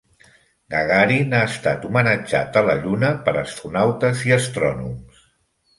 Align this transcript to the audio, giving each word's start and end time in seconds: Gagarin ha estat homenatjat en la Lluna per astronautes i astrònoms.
Gagarin 0.75 1.35
ha 1.39 1.41
estat 1.49 1.85
homenatjat 1.91 2.59
en 2.63 2.67
la 2.71 2.77
Lluna 2.81 3.15
per 3.29 3.37
astronautes 3.45 4.27
i 4.31 4.39
astrònoms. 4.41 5.27